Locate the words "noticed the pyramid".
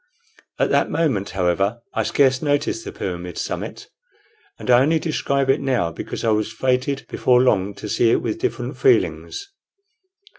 2.41-3.37